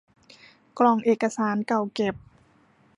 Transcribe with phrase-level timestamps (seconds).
[0.79, 2.15] กล่องเอกสารเก่าเก็บ